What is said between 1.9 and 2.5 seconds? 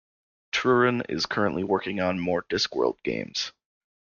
on more